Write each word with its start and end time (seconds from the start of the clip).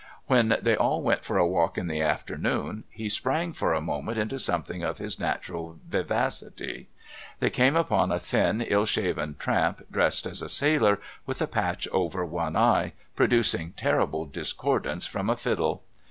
When 0.25 0.57
they 0.63 0.75
all 0.75 1.03
went 1.03 1.23
for 1.23 1.37
a 1.37 1.45
walk 1.45 1.77
in 1.77 1.85
the 1.85 2.01
afternoon, 2.01 2.85
he 2.89 3.07
sprang 3.07 3.53
for 3.53 3.71
a 3.71 3.81
moment 3.81 4.17
into 4.17 4.39
something 4.39 4.81
of 4.81 4.97
his 4.97 5.19
natural 5.19 5.77
vivacity. 5.87 6.89
They 7.39 7.51
came 7.51 7.75
upon 7.75 8.11
a 8.11 8.17
thin, 8.17 8.61
ill 8.61 8.87
shaven 8.87 9.35
tramp 9.37 9.83
dressed 9.91 10.25
as 10.25 10.41
a 10.41 10.49
sailor, 10.49 10.99
with 11.27 11.39
a 11.39 11.45
patch 11.45 11.87
over 11.91 12.25
one 12.25 12.55
eye, 12.57 12.93
producing 13.15 13.73
terrible 13.73 14.25
discordance 14.25 15.05
from 15.05 15.29
a 15.29 15.37
fiddle. 15.37 15.83